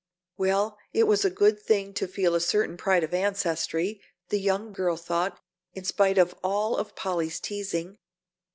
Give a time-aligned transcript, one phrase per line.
[0.35, 4.73] "Well, it was a good thing to feel a certain pride of ancestry," the young
[4.73, 5.39] girl thought,
[5.75, 7.99] "in spite of all of Polly's teasing.